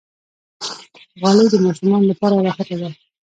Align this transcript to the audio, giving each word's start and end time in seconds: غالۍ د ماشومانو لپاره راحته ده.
غالۍ 1.21 1.47
د 1.51 1.55
ماشومانو 1.65 2.09
لپاره 2.11 2.35
راحته 2.47 2.75
ده. 2.81 2.89